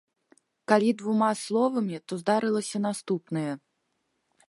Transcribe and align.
Калі 0.71 0.89
двума 1.01 1.27
словамі, 1.43 2.01
то 2.09 2.13
здарылася 2.25 2.77
наступнае. 2.89 3.49